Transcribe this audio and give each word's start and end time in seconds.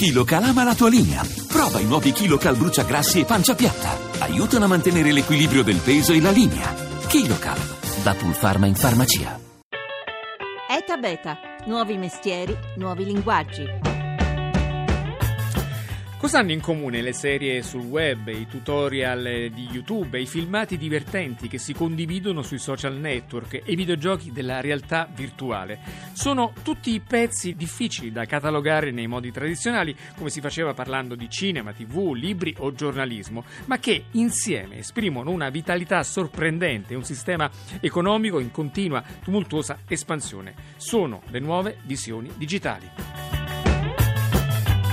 KiloCal 0.00 0.44
ama 0.44 0.64
la 0.64 0.74
tua 0.74 0.88
linea. 0.88 1.22
Prova 1.46 1.78
i 1.78 1.84
nuovi 1.84 2.12
KiloCal 2.12 2.56
bruciagrassi 2.56 3.20
e 3.20 3.26
pancia 3.26 3.54
piatta. 3.54 3.98
Aiutano 4.20 4.64
a 4.64 4.68
mantenere 4.68 5.12
l'equilibrio 5.12 5.62
del 5.62 5.76
peso 5.76 6.14
e 6.14 6.22
la 6.22 6.30
linea. 6.30 6.72
KiloCal, 7.06 7.58
da 8.02 8.14
Pulpharma 8.14 8.64
in 8.64 8.76
farmacia. 8.76 9.38
ETA 10.70 10.96
Beta, 10.96 11.36
nuovi 11.66 11.98
mestieri, 11.98 12.56
nuovi 12.76 13.04
linguaggi. 13.04 13.89
Cosa 16.20 16.40
hanno 16.40 16.52
in 16.52 16.60
comune 16.60 17.00
le 17.00 17.14
serie 17.14 17.62
sul 17.62 17.80
web, 17.80 18.28
i 18.28 18.46
tutorial 18.46 19.48
di 19.54 19.68
YouTube, 19.72 20.20
i 20.20 20.26
filmati 20.26 20.76
divertenti 20.76 21.48
che 21.48 21.56
si 21.56 21.72
condividono 21.72 22.42
sui 22.42 22.58
social 22.58 22.94
network 22.94 23.54
e 23.54 23.62
i 23.64 23.74
videogiochi 23.74 24.30
della 24.30 24.60
realtà 24.60 25.08
virtuale? 25.10 25.78
Sono 26.12 26.52
tutti 26.62 27.00
pezzi 27.00 27.54
difficili 27.54 28.12
da 28.12 28.26
catalogare 28.26 28.90
nei 28.90 29.06
modi 29.06 29.32
tradizionali, 29.32 29.96
come 30.14 30.28
si 30.28 30.42
faceva 30.42 30.74
parlando 30.74 31.14
di 31.14 31.30
cinema, 31.30 31.72
tv, 31.72 32.12
libri 32.12 32.54
o 32.58 32.74
giornalismo, 32.74 33.42
ma 33.64 33.78
che 33.78 34.04
insieme 34.10 34.76
esprimono 34.76 35.30
una 35.30 35.48
vitalità 35.48 36.02
sorprendente 36.02 36.94
un 36.94 37.02
sistema 37.02 37.50
economico 37.80 38.40
in 38.40 38.50
continua 38.50 39.02
tumultuosa 39.22 39.78
espansione. 39.88 40.54
Sono 40.76 41.22
le 41.30 41.38
nuove 41.38 41.78
visioni 41.84 42.30
digitali. 42.36 43.29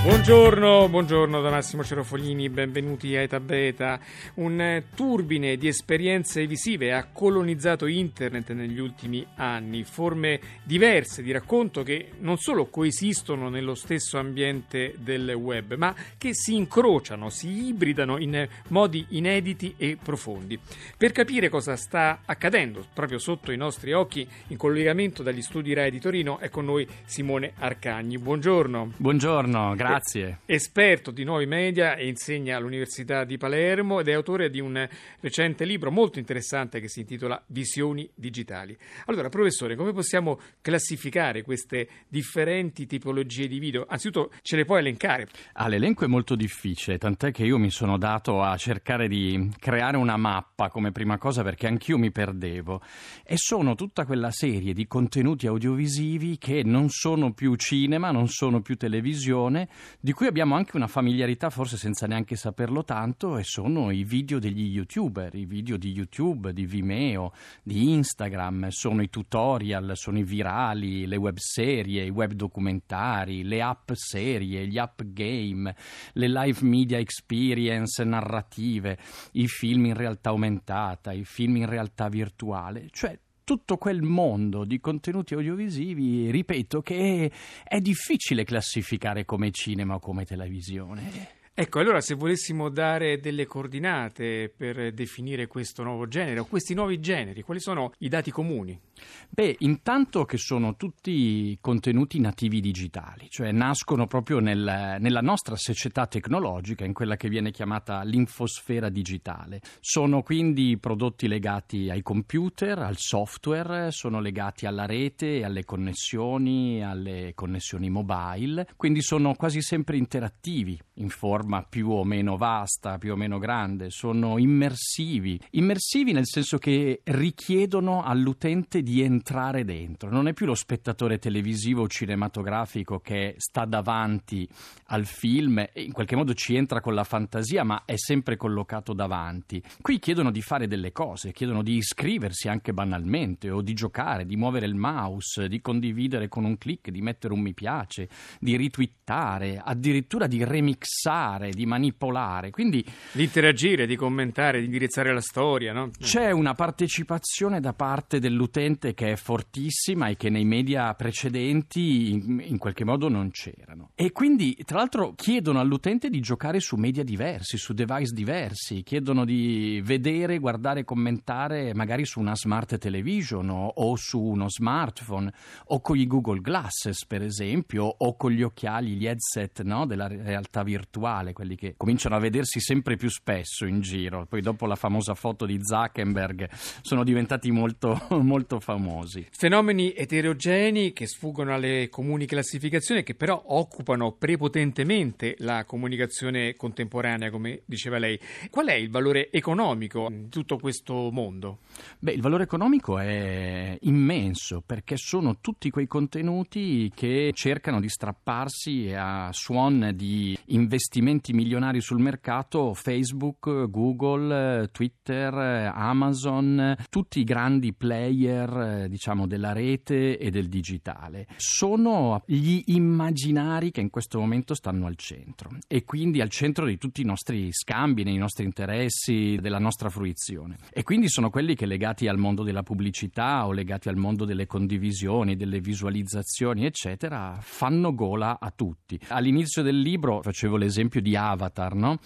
Buongiorno, 0.00 0.88
buongiorno 0.88 1.42
da 1.42 1.50
Massimo 1.50 1.82
Cerofolini, 1.82 2.48
benvenuti 2.48 3.16
a 3.16 3.22
Eta 3.22 3.40
Beta. 3.40 3.98
Un 4.34 4.84
turbine 4.94 5.56
di 5.56 5.66
esperienze 5.66 6.46
visive 6.46 6.94
ha 6.94 7.08
colonizzato 7.12 7.84
internet 7.84 8.52
negli 8.52 8.78
ultimi 8.78 9.26
anni, 9.34 9.82
forme 9.82 10.40
diverse 10.62 11.20
di 11.22 11.32
racconto 11.32 11.82
che 11.82 12.12
non 12.20 12.38
solo 12.38 12.66
coesistono 12.66 13.48
nello 13.50 13.74
stesso 13.74 14.18
ambiente 14.18 14.94
del 14.98 15.30
web, 15.32 15.74
ma 15.74 15.94
che 16.16 16.30
si 16.32 16.54
incrociano, 16.54 17.28
si 17.28 17.66
ibridano 17.66 18.18
in 18.18 18.48
modi 18.68 19.04
inediti 19.10 19.74
e 19.76 19.98
profondi. 20.00 20.58
Per 20.96 21.10
capire 21.10 21.48
cosa 21.48 21.76
sta 21.76 22.20
accadendo 22.24 22.86
proprio 22.94 23.18
sotto 23.18 23.50
i 23.50 23.56
nostri 23.56 23.92
occhi, 23.92 24.26
in 24.46 24.56
collegamento 24.56 25.22
dagli 25.24 25.42
studi 25.42 25.74
RAI 25.74 25.90
di 25.90 26.00
Torino, 26.00 26.38
è 26.38 26.48
con 26.48 26.64
noi 26.64 26.86
Simone 27.04 27.52
Arcagni. 27.58 28.16
Buongiorno. 28.16 28.92
Buongiorno, 28.96 29.74
grazie. 29.74 29.96
Grazie. 29.98 30.42
Esperto 30.46 31.10
di 31.10 31.24
nuovi 31.24 31.46
media 31.46 31.96
e 31.96 32.06
insegna 32.06 32.56
all'Università 32.56 33.24
di 33.24 33.36
Palermo 33.36 33.98
ed 33.98 34.06
è 34.06 34.12
autore 34.12 34.48
di 34.48 34.60
un 34.60 34.88
recente 35.18 35.64
libro 35.64 35.90
molto 35.90 36.20
interessante 36.20 36.78
che 36.78 36.86
si 36.88 37.00
intitola 37.00 37.42
Visioni 37.48 38.08
digitali. 38.14 38.78
Allora, 39.06 39.28
professore, 39.28 39.74
come 39.74 39.92
possiamo 39.92 40.38
classificare 40.60 41.42
queste 41.42 41.88
differenti 42.06 42.86
tipologie 42.86 43.48
di 43.48 43.58
video? 43.58 43.86
Anzitutto 43.88 44.30
ce 44.40 44.54
le 44.54 44.64
puoi 44.64 44.78
elencare? 44.78 45.26
Ah, 45.54 45.66
l'elenco 45.66 46.04
è 46.04 46.08
molto 46.08 46.36
difficile, 46.36 46.96
tant'è 46.96 47.32
che 47.32 47.42
io 47.42 47.58
mi 47.58 47.70
sono 47.70 47.98
dato 47.98 48.40
a 48.40 48.56
cercare 48.56 49.08
di 49.08 49.50
creare 49.58 49.96
una 49.96 50.16
mappa 50.16 50.68
come 50.68 50.92
prima 50.92 51.18
cosa 51.18 51.42
perché 51.42 51.66
anch'io 51.66 51.98
mi 51.98 52.12
perdevo. 52.12 52.80
E 53.24 53.34
sono 53.36 53.74
tutta 53.74 54.06
quella 54.06 54.30
serie 54.30 54.74
di 54.74 54.86
contenuti 54.86 55.48
audiovisivi 55.48 56.38
che 56.38 56.62
non 56.62 56.88
sono 56.88 57.32
più 57.32 57.56
cinema, 57.56 58.12
non 58.12 58.28
sono 58.28 58.60
più 58.60 58.76
televisione, 58.76 59.68
di 60.00 60.12
cui 60.12 60.26
abbiamo 60.26 60.54
anche 60.54 60.76
una 60.76 60.86
familiarità, 60.86 61.50
forse 61.50 61.76
senza 61.76 62.06
neanche 62.06 62.36
saperlo 62.36 62.84
tanto, 62.84 63.38
e 63.38 63.44
sono 63.44 63.90
i 63.90 64.04
video 64.04 64.38
degli 64.38 64.68
youtuber, 64.68 65.34
i 65.34 65.44
video 65.44 65.76
di 65.76 65.92
YouTube, 65.92 66.52
di 66.52 66.66
Vimeo, 66.66 67.32
di 67.62 67.92
Instagram, 67.92 68.68
sono 68.68 69.02
i 69.02 69.10
tutorial, 69.10 69.92
sono 69.94 70.18
i 70.18 70.24
virali, 70.24 71.06
le 71.06 71.16
web 71.16 71.36
serie, 71.36 72.04
i 72.04 72.10
web 72.10 72.32
documentari, 72.32 73.44
le 73.44 73.62
app 73.62 73.90
serie, 73.92 74.66
gli 74.66 74.78
app 74.78 75.02
game, 75.02 75.74
le 76.12 76.28
live 76.28 76.58
media 76.62 76.98
experience 76.98 78.02
narrative, 78.04 78.98
i 79.32 79.46
film 79.46 79.86
in 79.86 79.94
realtà 79.94 80.30
aumentata, 80.30 81.12
i 81.12 81.24
film 81.24 81.56
in 81.56 81.66
realtà 81.66 82.08
virtuale, 82.08 82.88
cioè 82.90 83.18
tutto 83.48 83.78
quel 83.78 84.02
mondo 84.02 84.66
di 84.66 84.78
contenuti 84.78 85.32
audiovisivi, 85.32 86.30
ripeto, 86.30 86.82
che 86.82 87.32
è 87.64 87.80
difficile 87.80 88.44
classificare 88.44 89.24
come 89.24 89.50
cinema 89.52 89.94
o 89.94 90.00
come 90.00 90.26
televisione. 90.26 91.37
Ecco, 91.60 91.80
allora 91.80 92.00
se 92.00 92.14
volessimo 92.14 92.68
dare 92.68 93.18
delle 93.18 93.44
coordinate 93.44 94.48
per 94.56 94.92
definire 94.92 95.48
questo 95.48 95.82
nuovo 95.82 96.06
genere 96.06 96.38
o 96.38 96.44
questi 96.44 96.72
nuovi 96.72 97.00
generi, 97.00 97.42
quali 97.42 97.58
sono 97.58 97.90
i 97.98 98.08
dati 98.08 98.30
comuni? 98.30 98.80
Beh, 99.28 99.56
intanto 99.60 100.24
che 100.24 100.36
sono 100.36 100.76
tutti 100.76 101.58
contenuti 101.60 102.20
nativi 102.20 102.60
digitali, 102.60 103.26
cioè 103.28 103.50
nascono 103.50 104.06
proprio 104.06 104.38
nel, 104.38 104.98
nella 105.00 105.20
nostra 105.20 105.56
società 105.56 106.06
tecnologica, 106.06 106.84
in 106.84 106.92
quella 106.92 107.16
che 107.16 107.28
viene 107.28 107.50
chiamata 107.50 108.02
l'infosfera 108.02 108.88
digitale. 108.88 109.60
Sono 109.80 110.22
quindi 110.22 110.78
prodotti 110.78 111.26
legati 111.26 111.90
ai 111.90 112.02
computer, 112.02 112.78
al 112.78 112.98
software, 112.98 113.90
sono 113.90 114.20
legati 114.20 114.64
alla 114.64 114.86
rete, 114.86 115.42
alle 115.42 115.64
connessioni, 115.64 116.84
alle 116.84 117.32
connessioni 117.34 117.90
mobile, 117.90 118.68
quindi 118.76 119.02
sono 119.02 119.34
quasi 119.34 119.60
sempre 119.60 119.96
interattivi 119.96 120.80
in 120.94 121.08
forma 121.08 121.47
forma 121.48 121.62
più 121.62 121.88
o 121.88 122.04
meno 122.04 122.36
vasta, 122.36 122.98
più 122.98 123.12
o 123.12 123.16
meno 123.16 123.38
grande, 123.38 123.88
sono 123.88 124.36
immersivi. 124.36 125.40
Immersivi 125.52 126.12
nel 126.12 126.26
senso 126.26 126.58
che 126.58 127.00
richiedono 127.04 128.02
all'utente 128.02 128.82
di 128.82 129.00
entrare 129.00 129.64
dentro. 129.64 130.10
Non 130.10 130.28
è 130.28 130.34
più 130.34 130.44
lo 130.44 130.54
spettatore 130.54 131.18
televisivo 131.18 131.82
o 131.82 131.88
cinematografico 131.88 133.00
che 133.00 133.34
sta 133.38 133.64
davanti 133.64 134.46
al 134.88 135.06
film 135.06 135.58
e 135.58 135.82
in 135.82 135.92
qualche 135.92 136.16
modo 136.16 136.34
ci 136.34 136.54
entra 136.54 136.80
con 136.80 136.94
la 136.94 137.04
fantasia, 137.04 137.64
ma 137.64 137.82
è 137.86 137.96
sempre 137.96 138.36
collocato 138.36 138.92
davanti. 138.92 139.62
Qui 139.80 139.98
chiedono 139.98 140.30
di 140.30 140.42
fare 140.42 140.66
delle 140.66 140.92
cose, 140.92 141.32
chiedono 141.32 141.62
di 141.62 141.76
iscriversi 141.76 142.48
anche 142.48 142.74
banalmente 142.74 143.50
o 143.50 143.62
di 143.62 143.72
giocare, 143.72 144.26
di 144.26 144.36
muovere 144.36 144.66
il 144.66 144.74
mouse, 144.74 145.48
di 145.48 145.62
condividere 145.62 146.28
con 146.28 146.44
un 146.44 146.58
clic, 146.58 146.90
di 146.90 147.00
mettere 147.00 147.32
un 147.32 147.40
mi 147.40 147.54
piace, 147.54 148.08
di 148.38 148.56
ritwittare, 148.56 149.62
addirittura 149.64 150.26
di 150.26 150.44
remixare 150.44 151.37
fare, 151.38 151.50
di 151.50 151.64
manipolare. 151.64 152.50
Quindi, 152.50 152.84
di 153.12 153.22
interagire, 153.22 153.86
di 153.86 153.96
commentare, 153.96 154.58
di 154.58 154.66
indirizzare 154.66 155.14
la 155.14 155.20
storia. 155.20 155.72
No? 155.72 155.90
C'è 155.98 156.30
una 156.32 156.54
partecipazione 156.54 157.60
da 157.60 157.72
parte 157.72 158.18
dell'utente 158.18 158.92
che 158.92 159.12
è 159.12 159.16
fortissima 159.16 160.08
e 160.08 160.16
che 160.16 160.28
nei 160.28 160.44
media 160.44 160.92
precedenti 160.94 162.12
in, 162.12 162.42
in 162.44 162.58
qualche 162.58 162.84
modo 162.84 163.08
non 163.08 163.30
c'erano. 163.30 163.90
E 163.94 164.10
quindi, 164.12 164.56
tra 164.64 164.78
l'altro, 164.78 165.14
chiedono 165.14 165.60
all'utente 165.60 166.10
di 166.10 166.20
giocare 166.20 166.60
su 166.60 166.76
media 166.76 167.04
diversi, 167.04 167.56
su 167.56 167.72
device 167.72 168.12
diversi, 168.12 168.82
chiedono 168.82 169.24
di 169.24 169.80
vedere, 169.84 170.38
guardare, 170.38 170.84
commentare 170.84 171.72
magari 171.74 172.04
su 172.04 172.18
una 172.20 172.34
smart 172.34 172.78
television 172.78 173.48
o, 173.48 173.66
o 173.66 173.96
su 173.96 174.20
uno 174.20 174.48
smartphone 174.48 175.32
o 175.66 175.80
con 175.80 175.96
i 175.96 176.06
Google 176.06 176.40
Glasses, 176.40 177.06
per 177.06 177.22
esempio, 177.22 177.84
o 177.84 178.16
con 178.16 178.32
gli 178.32 178.42
occhiali, 178.42 178.96
gli 178.96 179.06
headset 179.06 179.62
no? 179.62 179.86
della 179.86 180.08
realtà 180.08 180.62
virtuale 180.62 181.17
digitale, 181.18 181.32
quelli 181.32 181.56
che 181.56 181.74
cominciano 181.76 182.16
a 182.16 182.18
vedersi 182.18 182.60
sempre 182.60 182.96
più 182.96 183.08
spesso 183.10 183.66
in 183.66 183.80
giro. 183.80 184.26
Poi 184.26 184.40
dopo 184.40 184.66
la 184.66 184.76
famosa 184.76 185.14
foto 185.14 185.46
di 185.46 185.58
Zuckerberg 185.62 186.48
sono 186.82 187.04
diventati 187.04 187.50
molto, 187.50 188.00
molto 188.20 188.60
famosi. 188.60 189.26
Fenomeni 189.30 189.92
eterogenei 189.94 190.92
che 190.92 191.06
sfuggono 191.06 191.54
alle 191.54 191.88
comuni 191.88 192.26
classificazioni 192.26 193.02
che 193.02 193.14
però 193.14 193.42
occupano 193.46 194.12
prepotentemente 194.12 195.34
la 195.38 195.64
comunicazione 195.64 196.54
contemporanea, 196.54 197.30
come 197.30 197.62
diceva 197.64 197.98
lei. 197.98 198.18
Qual 198.50 198.66
è 198.66 198.74
il 198.74 198.90
valore 198.90 199.30
economico 199.30 200.08
di 200.10 200.28
tutto 200.28 200.58
questo 200.58 201.10
mondo? 201.10 201.58
Beh, 201.98 202.12
il 202.12 202.20
valore 202.20 202.44
economico 202.44 202.98
è 202.98 203.76
immenso 203.82 204.62
perché 204.64 204.96
sono 204.96 205.38
tutti 205.40 205.70
quei 205.70 205.86
contenuti 205.86 206.90
che 206.94 207.30
cercano 207.34 207.80
di 207.80 207.88
strapparsi 207.88 208.92
a 208.94 209.30
suon 209.32 209.92
di 209.94 210.36
investimenti 210.46 211.07
investimenti 211.08 211.32
milionari 211.32 211.80
sul 211.80 212.00
mercato 212.00 212.74
Facebook, 212.74 213.68
Google, 213.70 214.68
Twitter, 214.70 215.70
Amazon, 215.74 216.76
tutti 216.90 217.20
i 217.20 217.24
grandi 217.24 217.72
player 217.72 218.88
diciamo 218.88 219.26
della 219.26 219.52
rete 219.52 220.18
e 220.18 220.30
del 220.30 220.48
digitale. 220.48 221.26
Sono 221.36 222.22
gli 222.26 222.62
immaginari 222.66 223.70
che 223.70 223.80
in 223.80 223.90
questo 223.90 224.18
momento 224.20 224.54
stanno 224.54 224.86
al 224.86 224.96
centro 224.96 225.50
e 225.66 225.84
quindi 225.84 226.20
al 226.20 226.28
centro 226.28 226.66
di 226.66 226.76
tutti 226.76 227.00
i 227.00 227.04
nostri 227.04 227.48
scambi, 227.52 228.04
nei 228.04 228.16
nostri 228.16 228.44
interessi, 228.44 229.38
della 229.40 229.58
nostra 229.58 229.88
fruizione. 229.88 230.56
E 230.70 230.82
quindi 230.82 231.08
sono 231.08 231.30
quelli 231.30 231.54
che 231.54 231.66
legati 231.66 232.06
al 232.06 232.18
mondo 232.18 232.42
della 232.42 232.62
pubblicità 232.62 233.46
o 233.46 233.52
legati 233.52 233.88
al 233.88 233.96
mondo 233.96 234.24
delle 234.24 234.46
condivisioni, 234.46 235.36
delle 235.36 235.60
visualizzazioni, 235.60 236.64
eccetera, 236.64 237.38
fanno 237.40 237.94
gola 237.94 238.38
a 238.40 238.52
tutti. 238.54 238.98
All'inizio 239.08 239.62
del 239.62 239.80
libro 239.80 240.20
facevo 240.22 240.56
l'esempio 240.56 240.97
esempio 240.98 241.00
di 241.00 241.16
Avatar, 241.16 241.74
no? 241.74 241.98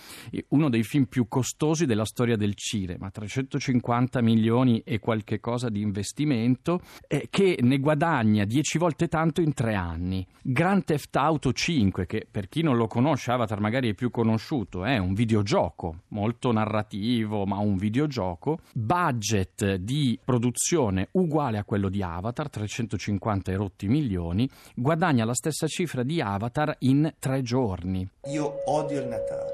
uno 0.49 0.69
dei 0.69 0.83
film 0.83 1.05
più 1.05 1.27
costosi 1.29 1.87
della 1.87 2.05
storia 2.05 2.37
del 2.37 2.55
cinema, 2.55 3.11
350 3.11 4.21
milioni 4.21 4.81
e 4.85 4.99
qualche 4.99 5.41
cosa 5.41 5.69
di 5.69 5.81
investimento, 5.81 6.81
eh, 7.09 7.29
che 7.31 7.59
ne 7.61 7.79
guadagna 7.79 8.45
10 8.45 8.79
volte 8.79 9.09
tanto 9.09 9.41
in 9.41 9.53
tre 9.55 9.75
anni. 9.75 10.27
Grand 10.43 10.85
Theft 10.85 11.17
Auto 11.17 11.53
5, 11.53 12.07
che 12.07 12.27
per 12.31 12.49
chi 12.49 12.63
non 12.63 12.77
lo 12.77 12.87
conosce, 12.87 13.33
Avatar 13.33 13.61
magari 13.61 13.91
è 13.91 13.95
più 13.95 14.11
conosciuto, 14.11 14.85
è 14.85 14.99
un 14.99 15.15
videogioco 15.15 16.03
molto 16.09 16.53
narrativo, 16.53 17.45
ma 17.47 17.59
un 17.59 17.77
videogioco, 17.77 18.61
budget 18.75 19.75
di 19.77 20.19
produzione 20.25 21.09
uguale 21.13 21.59
a 21.59 21.65
quello 21.65 21.89
di 21.89 22.03
Avatar, 22.03 22.51
350 22.51 23.53
e 23.53 23.57
rotti 23.57 23.89
milioni, 23.89 24.49
guadagna 24.75 25.25
la 25.25 25.35
stessa 25.35 25.67
cifra 25.67 26.03
di 26.03 26.21
Avatar 26.21 26.77
in 26.81 27.13
tre 27.19 27.43
giorni. 27.43 28.09
Io 28.29 28.63
odio 28.67 29.01
il 29.01 29.09
Natale 29.09 29.53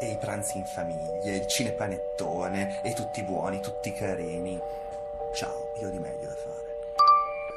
e 0.00 0.10
i 0.10 0.18
pranzi 0.18 0.58
in 0.58 0.64
famiglia, 0.64 1.32
il 1.32 1.46
cinepanettone 1.46 2.82
e 2.82 2.92
tutti 2.92 3.22
buoni, 3.22 3.60
tutti 3.60 3.92
carini. 3.92 4.60
Ciao, 5.32 5.72
io 5.80 5.86
ho 5.86 5.90
di 5.90 5.98
meglio 6.00 6.26
da 6.26 6.34
fare. 6.34 6.49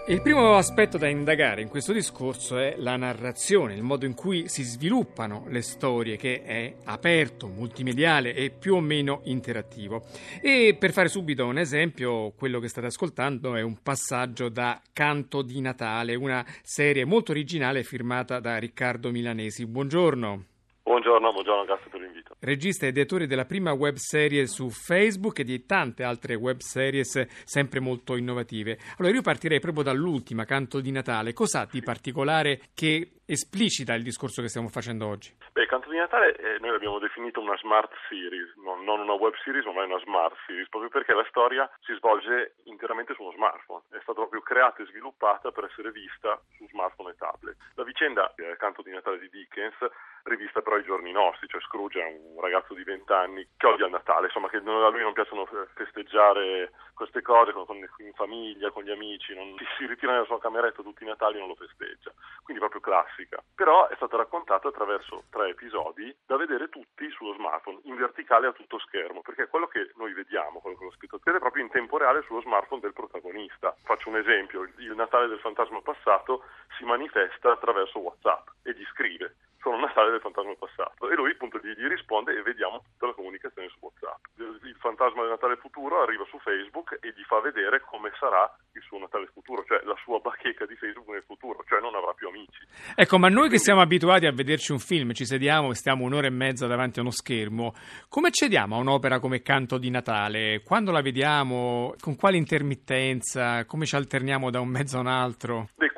Il 0.05 0.21
primo 0.21 0.55
aspetto 0.57 0.97
da 0.97 1.07
indagare 1.07 1.61
in 1.61 1.69
questo 1.69 1.93
discorso 1.93 2.57
è 2.57 2.75
la 2.77 2.97
narrazione, 2.97 3.73
il 3.73 3.83
modo 3.83 4.05
in 4.05 4.13
cui 4.13 4.49
si 4.49 4.61
sviluppano 4.61 5.45
le 5.47 5.61
storie, 5.61 6.17
che 6.17 6.43
è 6.43 6.75
aperto, 6.83 7.47
multimediale 7.47 8.33
e 8.33 8.49
più 8.49 8.75
o 8.75 8.81
meno 8.81 9.21
interattivo. 9.23 10.03
E 10.41 10.75
per 10.77 10.91
fare 10.91 11.07
subito 11.07 11.45
un 11.45 11.57
esempio, 11.57 12.31
quello 12.31 12.59
che 12.59 12.67
state 12.67 12.87
ascoltando 12.87 13.55
è 13.55 13.61
un 13.61 13.81
passaggio 13.81 14.49
da 14.49 14.81
Canto 14.91 15.41
di 15.41 15.61
Natale, 15.61 16.15
una 16.15 16.45
serie 16.63 17.05
molto 17.05 17.31
originale 17.31 17.83
firmata 17.83 18.41
da 18.41 18.57
Riccardo 18.57 19.09
Milanesi. 19.09 19.65
Buongiorno. 19.65 20.52
Buongiorno, 20.85 21.31
buongiorno, 21.31 21.63
grazie 21.63 21.89
per 21.89 22.01
l'invito. 22.01 22.35
Regista 22.41 22.85
e 22.85 22.89
ideatore 22.89 23.25
della 23.25 23.45
prima 23.45 23.71
web 23.71 23.95
serie 23.95 24.47
su 24.47 24.69
Facebook 24.69 25.39
e 25.39 25.45
di 25.45 25.65
tante 25.65 26.03
altre 26.03 26.35
web 26.35 26.57
series 26.57 27.25
sempre 27.45 27.79
molto 27.79 28.17
innovative. 28.17 28.77
Allora 28.97 29.15
io 29.15 29.21
partirei 29.21 29.61
proprio 29.61 29.83
dall'ultima, 29.83 30.43
Canto 30.43 30.81
di 30.81 30.91
Natale. 30.91 31.31
Cos'ha 31.31 31.65
di 31.71 31.81
particolare 31.81 32.59
che 32.75 33.21
esplicita 33.25 33.93
il 33.93 34.03
discorso 34.03 34.41
che 34.41 34.49
stiamo 34.49 34.67
facendo 34.67 35.07
oggi? 35.07 35.33
Beh, 35.53 35.65
Canto 35.67 35.89
di 35.89 35.95
Natale 35.95 36.35
eh, 36.35 36.59
noi 36.59 36.71
l'abbiamo 36.71 36.99
definito 36.99 37.39
una 37.39 37.55
smart 37.57 37.91
series, 38.09 38.53
non, 38.57 38.83
non, 38.83 38.99
una 38.99 39.13
web 39.13 39.33
series, 39.43 39.63
ma 39.65 39.85
una 39.85 39.99
smart 39.99 40.35
series, 40.45 40.67
proprio 40.67 40.91
perché 40.91 41.13
la 41.13 41.25
storia 41.29 41.69
si 41.79 41.93
svolge 41.95 42.55
interamente 42.65 43.13
su 43.13 43.21
uno 43.21 43.31
smartphone. 43.31 43.83
È 43.89 43.99
stata 44.01 44.19
proprio 44.19 44.41
creata 44.41 44.83
e 44.83 44.85
sviluppata 44.87 45.51
per 45.51 45.63
essere 45.71 45.91
vista 45.91 46.39
su 46.57 46.67
smartphone 46.67 47.11
e 47.11 47.15
tablet. 47.15 47.55
La 47.75 47.83
vicenda, 47.83 48.33
eh, 48.35 48.57
Canto 48.57 48.81
di 48.81 48.91
Natale 48.91 49.19
di 49.19 49.29
Dickens, 49.29 49.77
rivista 50.23 50.61
però 50.61 50.75
ai 50.75 50.83
giorni 50.83 51.11
nostri, 51.11 51.47
cioè 51.47 51.61
Scrooge 51.61 51.99
è 51.99 52.19
un 52.35 52.41
ragazzo 52.41 52.73
di 52.73 52.83
20 52.83 53.11
anni 53.11 53.47
che 53.57 53.67
odia 53.67 53.85
il 53.85 53.91
Natale, 53.91 54.27
insomma 54.27 54.49
che 54.49 54.57
a 54.57 54.89
lui 54.89 55.01
non 55.01 55.13
piacciono 55.13 55.45
festeggiare 55.73 56.71
queste 56.93 57.21
cose 57.21 57.51
con, 57.51 57.65
con, 57.65 57.77
in 57.77 58.13
famiglia, 58.13 58.71
con 58.71 58.83
gli 58.83 58.91
amici, 58.91 59.33
non, 59.33 59.55
si 59.77 59.85
ritira 59.85 60.13
nella 60.13 60.25
sua 60.25 60.39
cameretta 60.39 60.81
tutti 60.81 61.03
i 61.03 61.07
Natali 61.07 61.35
e 61.35 61.39
non 61.39 61.49
lo 61.49 61.55
festeggia, 61.55 62.11
quindi 62.43 62.61
proprio 62.61 62.81
classica. 62.81 63.43
Però 63.55 63.87
è 63.87 63.95
stata 63.95 64.17
raccontata 64.17 64.67
attraverso 64.67 65.23
tre 65.29 65.49
episodi 65.49 66.15
da 66.25 66.37
vedere 66.37 66.69
tutti 66.69 67.09
sullo 67.11 67.33
smartphone, 67.33 67.79
in 67.83 67.95
verticale 67.95 68.47
a 68.47 68.53
tutto 68.53 68.79
schermo, 68.79 69.21
perché 69.21 69.47
quello 69.47 69.67
che 69.67 69.91
noi 69.95 70.13
vediamo, 70.13 70.59
quello 70.59 70.77
che 70.77 70.85
lo 70.85 70.91
spettatore, 70.91 71.37
è 71.37 71.39
proprio 71.39 71.63
in 71.63 71.69
tempo 71.69 71.97
reale 71.97 72.23
sullo 72.23 72.41
smartphone 72.41 72.81
del 72.81 72.93
protagonista. 72.93 73.75
Faccio 73.83 74.09
un 74.09 74.17
esempio, 74.17 74.63
il 74.77 74.95
Natale 74.95 75.27
del 75.27 75.39
fantasma 75.39 75.81
passato 75.81 76.43
si 76.77 76.85
manifesta 76.85 77.51
attraverso 77.51 77.99
WhatsApp 77.99 78.47
e 78.63 78.73
gli 78.73 78.85
scrive 78.85 79.35
sono 79.63 79.79
Natale 79.79 80.11
del 80.11 80.19
fantasma 80.19 80.53
passato 80.59 81.09
e 81.09 81.15
lui 81.15 81.31
appunto 81.31 81.57
gli, 81.63 81.71
gli, 81.71 81.87
risponde 81.87 82.35
e 82.35 82.41
vediamo 82.43 82.83
tutta 82.83 83.07
la 83.07 83.13
comunicazione 83.13 83.69
su 83.69 83.77
WhatsApp. 83.79 84.19
Il 84.37 84.75
fantasma 84.77 85.21
del 85.21 85.31
Natale 85.31 85.55
futuro 85.55 86.03
arriva 86.03 86.25
su 86.29 86.37
Facebook 86.39 86.99
e 87.01 87.13
gli 87.15 87.23
fa 87.23 87.39
vedere 87.39 87.79
come 87.79 88.11
sarà 88.19 88.43
il 88.73 88.81
suo 88.83 88.99
Natale 88.99 89.31
futuro, 89.33 89.63
cioè 89.63 89.81
la 89.85 89.95
sua 90.03 90.19
bacheca 90.19 90.65
di 90.65 90.75
Facebook 90.75 91.07
nel 91.07 91.23
futuro, 91.25 91.63
cioè 91.67 91.79
non 91.79 91.95
avrà 91.95 92.11
più 92.13 92.27
amici. 92.27 92.67
Ecco, 92.93 93.17
ma 93.17 93.29
noi 93.29 93.47
che 93.47 93.57
siamo 93.57 93.79
abituati 93.79 94.25
a 94.25 94.31
vederci 94.31 94.73
un 94.73 94.79
film, 94.79 95.13
ci 95.13 95.25
sediamo 95.25 95.71
e 95.71 95.75
stiamo 95.75 96.03
un'ora 96.03 96.27
e 96.27 96.31
mezza 96.31 96.67
davanti 96.67 96.99
a 96.99 97.01
uno 97.01 97.11
schermo, 97.11 97.73
come 98.09 98.27
accediamo 98.27 98.75
a 98.75 98.79
un'opera 98.79 99.19
come 99.19 99.41
Canto 99.41 99.77
di 99.77 99.89
Natale? 99.89 100.61
Quando 100.63 100.91
la 100.91 101.01
vediamo? 101.01 101.95
Con 101.99 102.17
quale 102.17 102.35
intermittenza? 102.35 103.65
Come 103.65 103.85
ci 103.85 103.95
alterniamo 103.95 104.49
da 104.49 104.59
un 104.59 104.67
mezzo 104.67 104.97
a 104.97 104.99
un 104.99 105.07
altro? 105.07 105.69
Beh, 105.75 105.92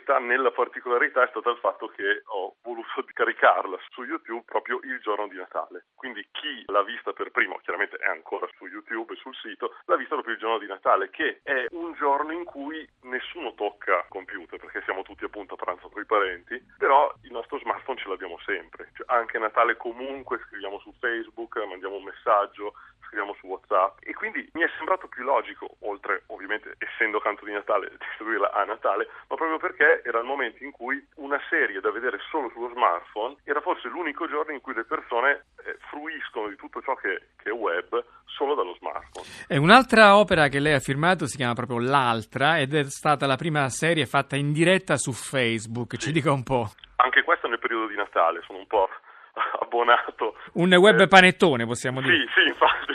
particolarità 0.00 0.18
nella 0.18 0.50
particolarità 0.50 1.24
è 1.24 1.28
stata 1.28 1.50
il 1.50 1.58
fatto 1.58 1.88
che 1.88 2.22
ho 2.26 2.56
voluto 2.62 2.88
caricarla 3.12 3.78
su 3.90 4.04
YouTube 4.04 4.42
proprio 4.44 4.80
il 4.82 4.98
giorno 5.00 5.28
di 5.28 5.36
Natale. 5.36 5.86
Quindi 5.94 6.26
chi 6.32 6.64
l'ha 6.66 6.82
vista 6.82 7.12
per 7.12 7.30
primo, 7.30 7.58
chiaramente 7.62 7.96
è 7.96 8.08
ancora 8.08 8.48
su 8.56 8.66
YouTube 8.66 9.12
e 9.12 9.16
sul 9.16 9.34
sito, 9.36 9.74
l'ha 9.84 9.96
vista 9.96 10.14
proprio 10.14 10.34
il 10.34 10.40
giorno 10.40 10.58
di 10.58 10.66
Natale, 10.66 11.10
che 11.10 11.40
è 11.42 11.66
un 11.70 11.92
giorno 11.94 12.32
in 12.32 12.44
cui 12.44 12.88
nessuno 13.02 13.54
tocca 13.54 14.06
computer, 14.08 14.58
perché 14.58 14.82
siamo 14.84 15.02
tutti 15.02 15.24
appunto 15.24 15.54
a 15.54 15.56
pranzo 15.56 15.88
con 15.88 16.02
i 16.02 16.06
parenti, 16.06 16.60
però 16.78 17.12
il 17.22 17.32
nostro 17.32 17.58
smartphone 17.58 17.98
ce 17.98 18.08
l'abbiamo 18.08 18.38
sempre. 18.44 18.90
Cioè, 18.94 19.06
anche 19.08 19.38
Natale 19.38 19.76
comunque 19.76 20.40
scriviamo 20.46 20.78
su 20.80 20.92
Facebook, 20.98 21.56
mandiamo 21.66 21.96
un 21.96 22.04
messaggio, 22.04 22.74
scriviamo 23.10 23.34
su 23.40 23.46
WhatsApp 23.48 23.98
e 24.02 24.14
quindi 24.14 24.48
mi 24.52 24.62
è 24.62 24.70
sembrato 24.76 25.08
più 25.08 25.24
logico, 25.24 25.76
oltre 25.80 26.22
ovviamente 26.26 26.76
essendo 26.78 27.18
canto 27.18 27.44
di 27.44 27.52
Natale, 27.52 27.90
distribuirla 27.98 28.52
a 28.52 28.62
Natale, 28.64 29.08
ma 29.28 29.34
proprio 29.34 29.58
perché 29.58 30.02
era 30.04 30.20
il 30.20 30.24
momento 30.24 30.62
in 30.62 30.70
cui 30.70 31.04
una 31.16 31.40
serie 31.50 31.80
da 31.80 31.90
vedere 31.90 32.18
solo 32.30 32.48
sullo 32.50 32.70
smartphone 32.70 33.36
era 33.42 33.60
forse 33.60 33.88
l'unico 33.88 34.28
giorno 34.28 34.52
in 34.52 34.60
cui 34.60 34.74
le 34.74 34.84
persone 34.84 35.46
eh, 35.64 35.76
fruiscono 35.90 36.48
di 36.48 36.56
tutto 36.56 36.80
ciò 36.82 36.94
che, 36.94 37.34
che, 37.42 37.50
è 37.50 37.52
web 37.52 38.02
solo 38.26 38.54
dallo 38.54 38.74
smartphone. 38.78 39.26
E 39.48 39.58
un'altra 39.58 40.16
opera 40.16 40.46
che 40.46 40.60
lei 40.60 40.74
ha 40.74 40.78
firmato 40.78 41.26
si 41.26 41.36
chiama 41.36 41.54
proprio 41.54 41.78
L'altra 41.80 42.58
ed 42.58 42.74
è 42.74 42.84
stata 42.84 43.26
la 43.26 43.36
prima 43.36 43.68
serie 43.68 44.06
fatta 44.06 44.36
in 44.36 44.52
diretta 44.52 44.96
su 44.96 45.12
Facebook, 45.12 45.94
sì. 45.94 45.98
ci 45.98 46.12
dica 46.12 46.30
un 46.30 46.44
po'. 46.44 46.70
Anche 46.96 47.22
questa 47.24 47.48
nel 47.48 47.58
periodo 47.58 47.86
di 47.86 47.96
Natale, 47.96 48.42
sono 48.46 48.58
un 48.58 48.66
po' 48.66 48.88
abbonato. 49.60 50.36
Un 50.54 50.72
web 50.74 51.08
panettone 51.08 51.66
possiamo 51.66 52.00
dire. 52.00 52.16
Sì, 52.18 52.40
sì, 52.40 52.48
infatti, 52.48 52.89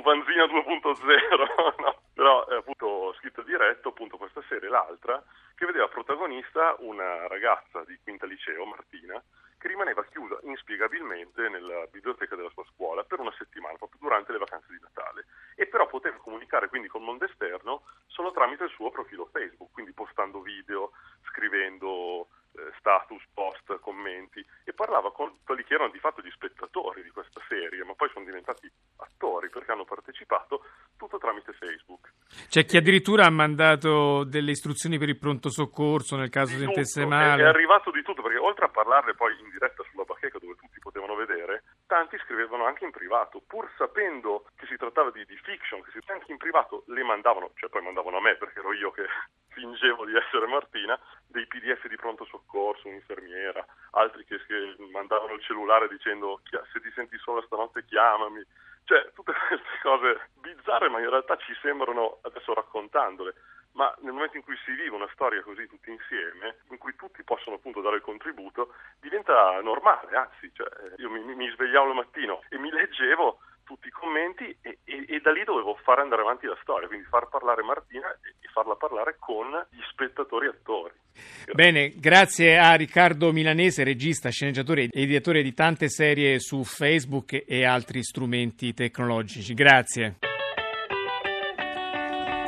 un, 0.00 0.02
Vanzina 0.02 0.44
2.0, 0.44 1.80
no? 1.80 2.00
però 2.14 2.46
è 2.46 2.56
appunto 2.56 3.14
scritto 3.18 3.42
diretto 3.42 3.90
appunto 3.90 4.16
questa 4.16 4.42
serie, 4.48 4.68
l'altra, 4.68 5.22
che 5.54 5.66
vedeva 5.66 5.88
protagonista 5.88 6.74
una 6.78 7.26
ragazza 7.28 7.84
di 7.84 7.98
quinta 8.02 8.26
liceo, 8.26 8.64
Martina, 8.64 9.22
che 9.58 9.68
rimaneva 9.68 10.02
chiusa 10.04 10.38
inspiegabilmente 10.42 11.48
nella 11.48 11.84
biblioteca 11.90 12.34
della 12.34 12.50
sua 12.50 12.64
scuola 12.72 13.04
per 13.04 13.20
una 13.20 13.34
settimana, 13.36 13.76
proprio 13.76 14.00
durante 14.00 14.32
le 14.32 14.38
vacanze 14.38 14.68
di 14.70 14.78
Natale, 14.80 15.26
e 15.54 15.66
però 15.66 15.86
poteva 15.86 16.16
comunicare 16.16 16.68
quindi 16.68 16.88
col 16.88 17.02
mondo 17.02 17.26
esterno 17.26 17.82
solo 18.06 18.32
tramite 18.32 18.64
il 18.64 18.70
suo 18.70 18.90
profilo 18.90 19.28
Facebook, 19.30 19.72
quindi 19.72 19.92
postando 19.92 20.40
video, 20.40 20.92
scrivendo 21.28 22.28
eh, 22.52 22.72
status, 22.78 23.22
post, 23.32 23.78
commenti 23.80 24.44
e 24.64 24.72
parlava 24.72 25.12
con 25.12 25.38
quelli 25.44 25.62
che 25.62 25.74
erano 25.74 25.90
di 25.90 25.98
fatto 25.98 26.20
gli 26.20 26.30
spettatori 26.30 27.02
di 27.02 27.10
questa 27.10 27.40
serie, 27.48 27.84
ma 27.84 27.94
poi 27.94 28.08
sono 28.12 28.24
diventati 28.24 28.70
attori 28.96 29.48
perché 29.50 29.72
hanno 29.72 29.84
partecipato 29.84 30.64
tutto 30.96 31.18
tramite 31.18 31.52
Facebook. 31.52 32.12
C'è 32.50 32.64
chi 32.64 32.76
addirittura 32.76 33.26
ha 33.26 33.30
mandato 33.30 34.24
delle 34.24 34.50
istruzioni 34.50 34.98
per 34.98 35.08
il 35.08 35.16
pronto 35.16 35.50
soccorso 35.50 36.16
nel 36.16 36.30
caso 36.30 36.56
di 36.56 36.64
sentisse 36.64 37.06
male. 37.06 37.42
È, 37.42 37.46
è 37.46 37.48
arrivato 37.48 37.92
di 37.92 38.02
tutto 38.02 38.22
perché 38.22 38.38
oltre 38.38 38.64
a 38.64 38.68
parlarne 38.68 39.14
poi 39.14 39.38
in 39.38 39.50
diretta 39.50 39.84
sulla 39.88 40.02
bacheca 40.02 40.36
dove 40.40 40.56
tutti 40.56 40.80
potevano 40.80 41.14
vedere, 41.14 41.62
tanti 41.86 42.18
scrivevano 42.18 42.66
anche 42.66 42.84
in 42.84 42.90
privato, 42.90 43.40
pur 43.46 43.70
sapendo 43.78 44.50
che 44.56 44.66
si 44.66 44.74
trattava 44.74 45.12
di, 45.12 45.24
di 45.26 45.38
fiction, 45.44 45.80
che 45.82 45.92
si, 45.94 46.00
anche 46.10 46.32
in 46.32 46.38
privato 46.38 46.82
le 46.88 47.04
mandavano, 47.04 47.52
cioè 47.54 47.70
poi 47.70 47.82
mandavano 47.82 48.16
a 48.16 48.20
me 48.20 48.34
perché 48.34 48.58
ero 48.58 48.72
io 48.72 48.90
che 48.90 49.06
fingevo 49.54 50.04
di 50.04 50.16
essere 50.16 50.48
Martina, 50.48 50.98
dei 51.28 51.46
pdf 51.46 51.86
di 51.86 51.94
pronto 51.94 52.24
soccorso, 52.24 52.88
un'infermiera, 52.88 53.64
altri 53.92 54.24
che, 54.24 54.42
che 54.44 54.74
mandavano 54.90 55.34
il 55.34 55.42
cellulare 55.42 55.86
dicendo 55.86 56.40
se 56.50 56.80
ti 56.80 56.90
senti 56.96 57.16
sola 57.18 57.42
stanotte 57.46 57.84
chiamami, 57.84 58.42
cioè 58.90 59.08
tutte 59.14 59.32
queste 59.46 59.78
cose 59.82 60.30
bizzarre 60.40 60.88
ma 60.88 60.98
in 60.98 61.08
realtà 61.08 61.36
ci 61.36 61.54
sembrano, 61.62 62.18
adesso 62.22 62.52
raccontandole, 62.52 63.34
ma 63.72 63.94
nel 64.00 64.12
momento 64.12 64.36
in 64.36 64.42
cui 64.42 64.56
si 64.64 64.72
vive 64.72 64.96
una 64.96 65.08
storia 65.12 65.42
così 65.42 65.68
tutti 65.68 65.90
insieme, 65.90 66.56
in 66.70 66.78
cui 66.78 66.96
tutti 66.96 67.22
possono 67.22 67.54
appunto 67.54 67.80
dare 67.80 67.96
il 67.96 68.02
contributo, 68.02 68.74
diventa 68.98 69.60
normale, 69.60 70.16
anzi, 70.16 70.50
cioè, 70.52 70.66
io 70.96 71.08
mi, 71.08 71.22
mi 71.22 71.48
svegliavo 71.50 71.90
al 71.90 71.94
mattino 71.94 72.42
e 72.48 72.58
mi 72.58 72.70
leggevo 72.72 73.38
tutti 73.70 73.86
i 73.86 73.90
commenti 73.92 74.44
e, 74.62 74.78
e, 74.82 75.04
e, 75.06 75.20
da 75.20 75.30
lì 75.30 75.44
dovevo 75.44 75.78
fare 75.84 76.00
andare 76.00 76.22
avanti 76.22 76.46
la 76.46 76.58
storia, 76.60 76.88
quindi 76.88 77.06
far 77.06 77.28
parlare 77.28 77.62
Martina 77.62 78.10
e, 78.10 78.34
e 78.40 78.48
farla 78.52 78.74
parlare 78.74 79.14
con 79.20 79.46
gli 79.70 79.82
spettatori 79.88 80.48
attori. 80.48 80.92
Bene, 81.52 81.92
grazie 81.94 82.58
a 82.58 82.74
Riccardo 82.74 83.30
Milanese, 83.32 83.84
regista, 83.84 84.30
sceneggiatore 84.30 84.88
e 84.90 85.02
editore 85.02 85.42
di 85.42 85.54
tante 85.54 85.88
serie 85.88 86.40
su 86.40 86.64
Facebook 86.64 87.44
e 87.46 87.64
altri 87.64 88.02
strumenti 88.02 88.74
tecnologici. 88.74 89.54
Grazie. 89.54 90.29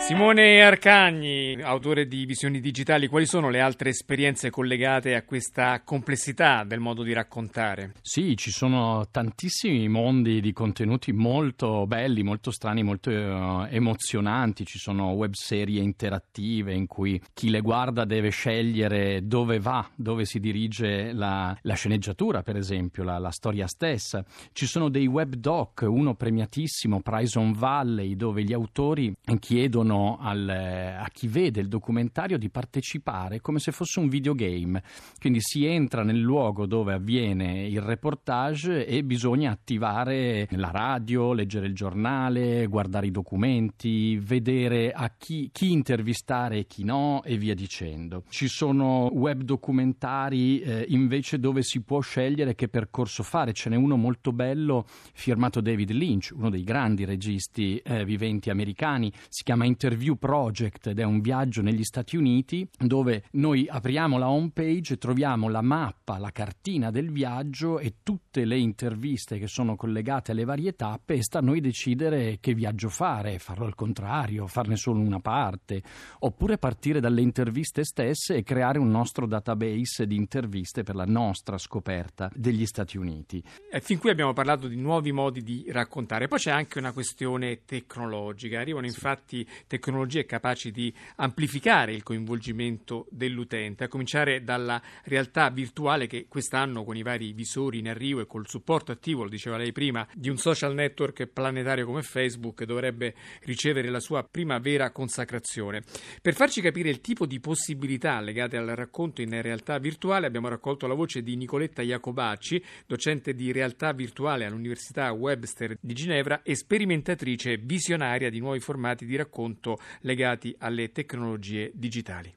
Simone 0.03 0.61
Arcagni, 0.61 1.63
autore 1.63 2.09
di 2.09 2.27
Visioni 2.27 2.59
Digitali, 2.59 3.07
quali 3.07 3.25
sono 3.25 3.51
le 3.51 3.61
altre 3.61 3.91
esperienze 3.91 4.51
collegate 4.51 5.15
a 5.15 5.23
questa 5.23 5.81
complessità 5.85 6.65
del 6.65 6.81
modo 6.81 7.05
di 7.05 7.13
raccontare? 7.13 7.93
Sì, 8.03 8.37
ci 8.37 8.51
sono 8.51 9.07
tantissimi 9.13 9.87
mondi 9.87 10.41
di 10.41 10.53
contenuti 10.53 11.13
molto 11.13 11.87
belli, 11.87 12.25
molto 12.25 12.51
strani, 12.51 12.83
molto 12.83 13.11
uh, 13.11 13.67
emozionanti. 13.71 14.67
Ci 14.67 14.79
sono 14.79 15.13
web 15.13 15.35
serie 15.35 15.81
interattive 15.81 16.75
in 16.75 16.89
cui 16.89 17.23
chi 17.33 17.49
le 17.49 17.61
guarda 17.61 18.05
deve 18.05 18.31
scegliere 18.31 19.25
dove 19.25 19.61
va, 19.61 19.89
dove 19.95 20.25
si 20.25 20.41
dirige 20.41 21.13
la, 21.13 21.57
la 21.63 21.75
sceneggiatura, 21.75 22.43
per 22.43 22.57
esempio, 22.57 23.05
la, 23.05 23.19
la, 23.19 23.31
storia 23.31 23.69
stessa. 23.69 24.25
Ci 24.53 24.67
sono 24.67 24.89
dei 24.89 25.07
web 25.07 25.37
doc, 25.37 25.87
uno 25.89 26.17
premiatissimo, 26.17 27.01
Prison 27.03 27.53
Valley, 27.53 28.17
dove 28.17 28.43
gli 28.43 28.53
autori 28.53 29.15
chiedono 29.39 29.92
chiedono 29.93 30.19
al, 30.19 30.49
a 30.49 31.09
chi 31.13 31.29
vede 31.29 31.61
il 31.61 31.69
documentario 31.69 32.39
di 32.39 32.49
partecipare 32.49 33.41
come 33.41 33.59
se 33.59 33.73
fosse 33.73 34.01
un 34.01 34.09
videogame. 34.09 34.83
Quindi 35.21 35.41
si 35.41 35.67
entra 35.67 36.03
nel 36.03 36.19
luogo 36.19 36.67
dove 36.67 36.95
avviene 36.95 37.67
il 37.67 37.81
reportage 37.81 38.87
e 38.87 39.05
bisogna 39.05 39.51
attivare 39.51 40.49
la 40.53 40.71
radio, 40.71 41.33
leggere 41.33 41.67
il 41.67 41.75
giornale, 41.75 42.67
guardare 42.67 43.07
i 43.07 43.11
documenti, 43.11 44.17
vedere 44.17 44.93
a 44.93 45.13
chi, 45.17 45.51
chi 45.53 45.73
intervistare 45.73 46.59
e 46.59 46.67
chi 46.67 46.85
no 46.85 47.23
e 47.25 47.37
via 47.37 47.55
dicendo. 47.55 48.25
Ci 48.29 48.49
sono 48.49 49.11
web 49.13 49.43
documentari 49.43 50.61
eh, 50.61 50.87
invece 50.89 51.39
dove 51.39 51.63
si 51.63 51.83
può 51.83 52.01
scegliere 52.01 52.55
che 52.55 52.69
percorso 52.69 53.23
fare. 53.23 53.53
Ce 53.53 53.69
n'è 53.69 53.77
uno 53.77 53.97
molto 53.97 54.33
bello 54.33 54.85
firmato 55.13 55.61
David 55.61 55.91
Lynch, 55.91 56.33
uno 56.35 56.51
dei 56.51 56.65
grandi 56.65 57.05
registi 57.05 57.77
eh, 57.79 58.05
viventi 58.05 58.51
americani. 58.51 59.13
Si 59.29 59.43
chiama 59.43 59.67
Interview 59.83 60.15
Project 60.15 60.87
ed 60.87 61.01
è 61.01 61.03
un 61.03 61.21
viaggio 61.21 61.61
negli 61.61 61.83
Stati 61.83 62.17
Uniti 62.17 62.65
dove 62.79 63.25
noi 63.33 63.67
apriamo 63.69 64.17
la 64.17 64.31
home 64.31 64.53
page, 64.55 64.97
troviamo 64.97 65.49
la 65.49 65.61
mappa, 65.61 66.19
la 66.19 66.31
cartina 66.31 66.93
del 66.93 67.11
viaggio 67.11 67.81
e 67.81 67.95
tutte 68.05 68.45
le 68.45 68.57
interviste 68.59 69.41
che 69.41 69.49
sono 69.49 69.75
collegate 69.75 70.31
alle 70.31 70.45
varie 70.45 70.77
tappe 70.77 71.15
e 71.15 71.23
sta 71.25 71.41
a 71.41 71.43
noi 71.43 71.61
decidere 71.61 72.39
che 72.39 72.55
viaggio 72.55 72.91
fare, 72.91 73.41
farlo 73.41 73.67
al 73.67 73.75
contrario, 73.75 74.47
farne 74.47 74.77
solo 74.77 75.01
una 75.01 75.19
parte, 75.19 75.83
oppure 76.21 76.59
partire 76.59 77.01
dalle 77.01 77.21
interviste 77.21 77.83
stesse 77.83 78.37
e 78.37 78.45
creare 78.45 78.79
un 78.79 78.89
nostro 78.89 79.27
database 79.27 80.07
di 80.07 80.15
interviste 80.15 80.85
per 80.85 80.95
la 80.95 81.07
nostra 81.07 81.59
scoperta 81.59 82.31
degli 82.33 82.67
Stati 82.67 82.99
Uniti. 82.99 83.43
E 83.69 83.81
fin 83.81 83.99
qui 83.99 84.11
abbiamo 84.11 84.33
parlato 84.33 84.69
di 84.69 84.77
nuovi 84.77 85.11
modi 85.11 85.43
di 85.43 85.65
raccontare, 85.71 86.29
poi 86.29 86.39
c'è 86.39 86.53
anche 86.53 86.79
una 86.79 86.93
questione 86.93 87.65
tecnologica, 87.65 88.61
arrivano 88.61 88.87
infatti 88.87 89.45
tecnologie 89.73 90.27
capaci 90.27 90.71
di 90.71 90.93
amplificare 91.17 91.95
il 91.95 92.03
coinvolgimento 92.03 93.07
dell'utente, 93.11 93.85
a 93.85 93.89
cominciare 93.89 94.45
dalla 94.45 94.83
realtà 95.05 95.49
virtuale 95.49 96.07
che 96.07 96.27
quest'anno 96.29 96.85
con 96.85 96.95
i 96.95 97.03
vari 97.03 97.33
visori 97.33 97.79
in 97.79 97.89
arrivo 97.89 98.21
e 98.21 98.27
col 98.27 98.47
supporto 98.47 98.93
attivo, 98.93 99.23
lo 99.23 99.31
diceva 99.31 99.57
lei 99.57 99.73
prima, 99.73 100.07
di 100.13 100.29
un 100.29 100.37
social 100.37 100.75
network 100.75 101.27
planetario 101.27 101.87
come 101.87 102.03
Facebook 102.03 102.65
dovrebbe 102.65 103.15
ricevere 103.45 103.89
la 103.89 104.01
sua 104.01 104.23
prima 104.25 104.59
vera 104.59 104.91
consacrazione. 104.91 105.85
Per 106.21 106.35
farci 106.35 106.61
capire 106.61 106.91
il 106.91 107.01
tipo 107.01 107.25
di 107.25 107.41
possibilità 107.41 108.21
legate 108.21 108.59
al 108.59 108.67
racconto 108.67 109.23
in 109.23 109.41
realtà 109.41 109.79
virtuale 109.79 110.27
abbiamo 110.27 110.49
raccolto 110.49 110.87
la 110.87 110.95
voce 110.95 111.23
di 111.23 111.35
Nicoletta 111.35 111.81
Iacobacci, 111.81 112.63
docente 112.87 113.33
di 113.33 113.53
realtà 113.53 113.93
virtuale 113.93 114.45
all'Università 114.45 115.11
Webster 115.13 115.79
di 115.81 115.95
Ginevra 115.95 116.43
e 116.43 116.55
sperimentatrice 116.57 117.57
visionaria 117.57 118.29
di 118.29 118.39
nuovi 118.39 118.61
formati 118.61 119.07
di 119.07 119.17
racconto 119.17 119.62
soprattutto 119.63 119.79
legati 120.01 120.55
alle 120.59 120.91
tecnologie 120.91 121.71
digitali. 121.75 122.35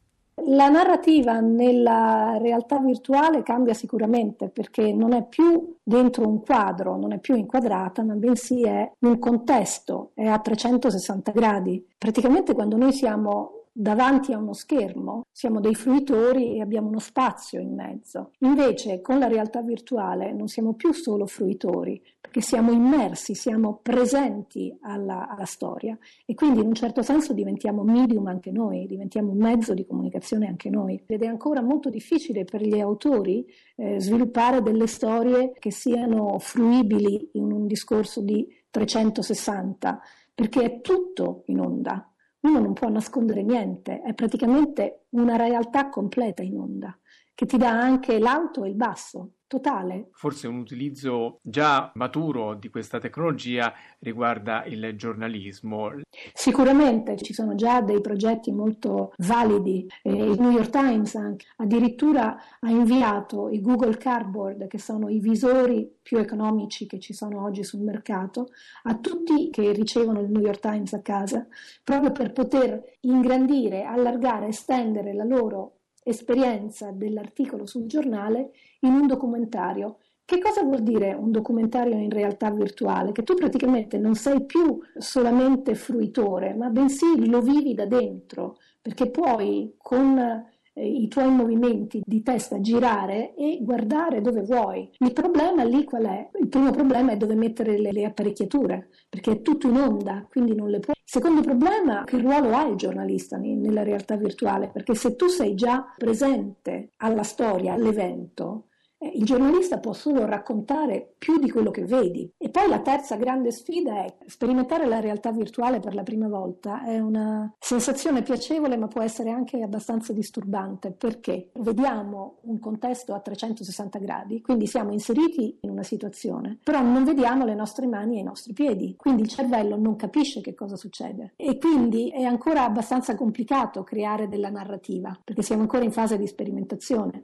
La 0.49 0.69
narrativa 0.69 1.39
nella 1.39 2.37
realtà 2.39 2.77
virtuale 2.79 3.41
cambia 3.41 3.73
sicuramente 3.73 4.49
perché 4.49 4.93
non 4.93 5.13
è 5.13 5.25
più 5.25 5.77
dentro 5.81 6.27
un 6.27 6.43
quadro, 6.43 6.97
non 6.97 7.13
è 7.13 7.19
più 7.19 7.35
inquadrata, 7.35 8.03
ma 8.03 8.13
bensì 8.13 8.61
è 8.63 8.91
un 8.99 9.17
contesto, 9.17 10.11
è 10.13 10.27
a 10.27 10.37
360 10.37 11.31
gradi. 11.31 11.83
Praticamente 11.97 12.53
quando 12.53 12.75
noi 12.77 12.91
siamo 12.91 13.64
davanti 13.77 14.31
a 14.31 14.37
uno 14.37 14.53
schermo, 14.53 15.25
siamo 15.29 15.59
dei 15.59 15.75
fruitori 15.75 16.55
e 16.55 16.61
abbiamo 16.61 16.87
uno 16.87 16.99
spazio 16.99 17.59
in 17.59 17.73
mezzo. 17.75 18.31
Invece 18.39 19.01
con 19.01 19.19
la 19.19 19.27
realtà 19.27 19.61
virtuale 19.61 20.31
non 20.31 20.47
siamo 20.47 20.75
più 20.75 20.93
solo 20.93 21.25
fruitori, 21.25 22.01
perché 22.21 22.39
siamo 22.39 22.71
immersi, 22.71 23.35
siamo 23.35 23.79
presenti 23.83 24.73
alla, 24.79 25.27
alla 25.27 25.43
storia 25.43 25.97
e 26.25 26.33
quindi 26.35 26.61
in 26.61 26.67
un 26.67 26.73
certo 26.73 27.01
senso 27.01 27.33
diventiamo 27.33 27.83
medium 27.83 28.27
anche 28.27 28.49
noi, 28.49 28.85
diventiamo 28.87 29.31
un 29.31 29.39
mezzo 29.39 29.73
di 29.73 29.85
comunicazione 29.85 30.47
anche 30.47 30.69
noi. 30.69 31.03
Ed 31.05 31.23
è 31.23 31.27
ancora 31.27 31.61
molto 31.61 31.89
difficile 31.89 32.45
per 32.45 32.61
gli 32.61 32.79
autori 32.79 33.45
eh, 33.75 33.99
sviluppare 33.99 34.61
delle 34.61 34.87
storie 34.87 35.51
che 35.51 35.71
siano 35.71 36.39
fruibili 36.39 37.31
in 37.33 37.51
un 37.51 37.67
discorso 37.67 38.21
di 38.21 38.47
360, 38.69 39.99
perché 40.33 40.63
è 40.63 40.79
tutto 40.79 41.43
in 41.47 41.59
onda 41.59 42.09
uno 42.45 42.59
non 42.59 42.73
può 42.73 42.89
nascondere 42.89 43.41
niente, 43.43 44.01
è 44.01 44.13
praticamente 44.13 45.05
una 45.09 45.35
realtà 45.35 45.89
completa 45.89 46.41
in 46.41 46.57
onda, 46.57 46.97
che 47.35 47.45
ti 47.45 47.57
dà 47.57 47.69
anche 47.69 48.17
l'alto 48.17 48.63
e 48.63 48.69
il 48.69 48.75
basso, 48.75 49.31
totale. 49.45 50.07
Forse 50.13 50.47
un 50.47 50.57
utilizzo 50.57 51.39
già 51.41 51.91
maturo 51.95 52.55
di 52.55 52.69
questa 52.69 52.97
tecnologia 52.97 53.73
riguarda 53.99 54.63
il 54.65 54.95
giornalismo. 54.95 55.91
Sicuramente 56.33 57.17
ci 57.17 57.33
sono 57.33 57.53
già 57.55 57.81
dei 57.81 57.99
progetti 57.99 58.51
molto 58.51 59.13
validi. 59.17 59.85
il 60.03 60.39
New 60.39 60.51
York 60.51 60.69
Times 60.69 61.15
anche, 61.15 61.45
addirittura 61.57 62.37
ha 62.59 62.69
inviato 62.69 63.49
i 63.49 63.61
Google 63.61 63.97
Cardboard, 63.97 64.67
che 64.67 64.79
sono 64.79 65.09
i 65.09 65.19
visori 65.19 65.93
più 66.01 66.17
economici 66.17 66.87
che 66.87 66.99
ci 66.99 67.13
sono 67.13 67.43
oggi 67.43 67.63
sul 67.63 67.81
mercato, 67.81 68.47
a 68.83 68.95
tutti 68.95 69.49
che 69.49 69.73
ricevono 69.73 70.21
il 70.21 70.29
New 70.29 70.41
York 70.41 70.59
Times 70.59 70.93
a 70.93 71.01
casa, 71.01 71.45
proprio 71.83 72.11
per 72.11 72.31
poter 72.31 72.81
ingrandire, 73.01 73.83
allargare, 73.83 74.47
estendere 74.47 75.13
la 75.13 75.25
loro 75.25 75.79
esperienza 76.07 76.91
dell'articolo 76.91 77.65
sul 77.65 77.87
giornale 77.87 78.51
in 78.81 78.93
un 78.93 79.07
documentario. 79.07 79.97
Che 80.23 80.39
cosa 80.39 80.63
vuol 80.63 80.83
dire 80.83 81.13
un 81.13 81.31
documentario 81.31 81.97
in 81.97 82.11
realtà 82.11 82.51
virtuale? 82.51 83.11
Che 83.11 83.23
tu 83.23 83.33
praticamente 83.33 83.97
non 83.97 84.13
sei 84.13 84.45
più 84.45 84.79
solamente 84.97 85.73
fruitore, 85.73 86.53
ma 86.53 86.69
bensì 86.69 87.27
lo 87.27 87.41
vivi 87.41 87.73
da 87.73 87.85
dentro, 87.85 88.57
perché 88.81 89.09
puoi 89.09 89.73
con 89.77 90.45
eh, 90.75 90.87
i 90.87 91.07
tuoi 91.07 91.29
movimenti 91.29 92.01
di 92.05 92.21
testa 92.21 92.59
girare 92.59 93.33
e 93.35 93.59
guardare 93.61 94.21
dove 94.21 94.41
vuoi. 94.41 94.89
Il 94.99 95.13
problema 95.13 95.63
lì 95.63 95.83
qual 95.85 96.03
è? 96.03 96.29
Il 96.39 96.47
primo 96.49 96.71
problema 96.71 97.13
è 97.13 97.17
dove 97.17 97.35
mettere 97.35 97.79
le, 97.79 97.91
le 97.91 98.05
apparecchiature, 98.05 98.89
perché 99.09 99.31
è 99.31 99.41
tutto 99.41 99.67
in 99.67 99.77
onda, 99.77 100.25
quindi 100.29 100.53
non 100.53 100.69
le 100.69 100.79
puoi. 100.79 100.95
Secondo 101.03 101.41
problema 101.41 102.03
che 102.03 102.17
ruolo 102.17 102.53
ha 102.53 102.67
il 102.67 102.75
giornalista 102.75 103.37
nella 103.37 103.83
realtà 103.83 104.17
virtuale, 104.17 104.69
perché 104.69 104.95
se 104.95 105.15
tu 105.15 105.27
sei 105.27 105.55
già 105.55 105.93
presente 105.97 106.91
alla 106.97 107.23
storia, 107.23 107.73
all'evento, 107.73 108.65
il 108.99 109.23
giornalista 109.23 109.79
può 109.79 109.93
solo 109.93 110.25
raccontare 110.25 111.13
più 111.17 111.37
di 111.39 111.49
quello 111.49 111.71
che 111.71 111.85
vedi. 111.85 112.31
E 112.37 112.49
poi 112.49 112.67
la 112.67 112.79
terza 112.79 113.15
grande 113.15 113.51
sfida 113.51 114.05
è 114.05 114.15
sperimentare 114.25 114.85
la 114.85 114.99
realtà 114.99 115.31
virtuale 115.31 115.79
per 115.79 115.93
la 115.93 116.03
prima 116.03 116.27
volta. 116.27 116.83
È 116.83 116.99
una 116.99 117.53
sensazione 117.59 118.23
piacevole, 118.23 118.77
ma 118.77 118.87
può 118.87 119.01
essere 119.01 119.31
anche 119.31 119.61
abbastanza 119.61 120.13
disturbante 120.13 120.91
perché 120.91 121.51
vediamo 121.59 122.37
un 122.41 122.59
contesto 122.59 123.13
a 123.13 123.19
360 123.19 123.99
gradi, 123.99 124.41
quindi 124.41 124.67
siamo 124.67 124.91
inseriti 124.91 125.57
in 125.61 125.69
una 125.69 125.83
situazione, 125.83 126.57
però 126.63 126.81
non 126.81 127.03
vediamo 127.03 127.45
le 127.45 127.55
nostre 127.55 127.87
mani 127.87 128.17
e 128.17 128.21
i 128.21 128.23
nostri 128.23 128.53
piedi, 128.53 128.95
quindi 128.95 129.23
il 129.23 129.27
cervello 129.27 129.77
non 129.77 129.95
capisce 129.95 130.41
che 130.41 130.53
cosa 130.53 130.75
succede. 130.75 131.33
E 131.35 131.57
quindi 131.57 132.09
è 132.09 132.23
ancora 132.23 132.63
abbastanza 132.63 133.15
complicato 133.15 133.83
creare 133.83 134.27
della 134.27 134.49
narrativa, 134.49 135.17
perché 135.23 135.41
siamo 135.41 135.61
ancora 135.61 135.83
in 135.83 135.91
fase 135.91 136.17
di 136.17 136.27
sperimentazione. 136.27 137.23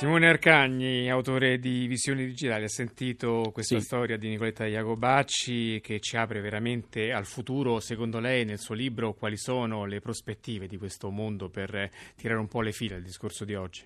Simone 0.00 0.28
Arcagni, 0.28 1.10
autore 1.10 1.58
di 1.58 1.86
Visioni 1.86 2.24
Digitali, 2.24 2.64
ha 2.64 2.68
sentito 2.68 3.50
questa 3.52 3.78
sì. 3.78 3.84
storia 3.84 4.16
di 4.16 4.30
Nicoletta 4.30 4.66
Iacobacci 4.66 5.78
che 5.82 6.00
ci 6.00 6.16
apre 6.16 6.40
veramente 6.40 7.12
al 7.12 7.26
futuro. 7.26 7.80
Secondo 7.80 8.18
lei, 8.18 8.46
nel 8.46 8.58
suo 8.58 8.74
libro, 8.74 9.12
quali 9.12 9.36
sono 9.36 9.84
le 9.84 10.00
prospettive 10.00 10.66
di 10.66 10.78
questo 10.78 11.10
mondo 11.10 11.50
per 11.50 11.90
tirare 12.16 12.40
un 12.40 12.48
po' 12.48 12.62
le 12.62 12.72
fila 12.72 12.96
al 12.96 13.02
discorso 13.02 13.44
di 13.44 13.54
oggi? 13.54 13.82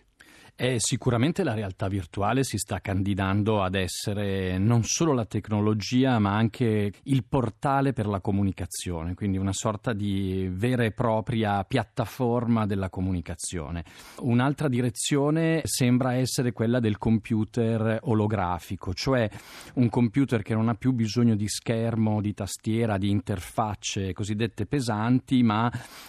E 0.57 0.77
sicuramente 0.79 1.43
la 1.43 1.53
realtà 1.53 1.89
virtuale 1.89 2.45
si 2.45 2.59
sta 2.59 2.81
candidando 2.81 3.61
ad 3.61 3.75
essere 3.75 4.57
non 4.57 4.85
solo 4.85 5.13
la 5.13 5.25
tecnologia, 5.25 6.21
ma 6.21 6.37
anche 6.37 6.93
il 7.03 7.25
portale 7.25 7.93
per 7.93 8.07
la 8.07 8.21
comunicazione, 8.21 9.15
quindi 9.15 9.37
una 9.37 9.53
sorta 9.53 9.93
di 9.93 10.49
vera 10.53 10.85
e 10.85 10.93
propria 10.93 11.65
piattaforma 11.65 12.67
della 12.67 12.89
comunicazione. 12.89 13.85
Un'altra 14.21 14.69
direzione 14.69 15.63
sembra 15.65 16.15
essere 16.15 16.53
quella 16.53 16.79
del 16.79 16.99
computer 16.99 17.99
olografico, 18.03 18.95
cioè 18.95 19.29
un 19.75 19.89
computer 19.89 20.43
che 20.43 20.55
non 20.55 20.69
ha 20.69 20.75
più 20.77 20.93
bisogno 20.93 21.35
di 21.35 21.49
schermo, 21.49 22.21
di 22.21 22.33
tastiera, 22.33 22.97
di 22.97 23.11
interfacce 23.11 24.13
cosiddette 24.13 24.67
pesanti, 24.67 25.43
ma 25.43 25.69